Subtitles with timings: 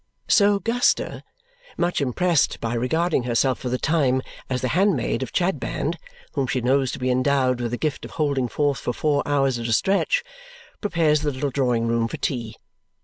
[0.27, 1.21] So Guster,
[1.77, 5.99] much impressed by regarding herself for the time as the handmaid of Chadband,
[6.33, 9.59] whom she knows to be endowed with the gift of holding forth for four hours
[9.59, 10.23] at a stretch,
[10.81, 12.55] prepares the little drawing room for tea.